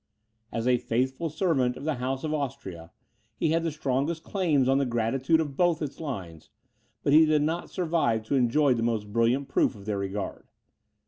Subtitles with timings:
[0.51, 2.89] As a faithful servant of the House of Austria,
[3.37, 6.49] he had the strongest claims on the gratitude of both its lines,
[7.03, 10.47] but he did not survive to enjoy the most brilliant proof of their regard.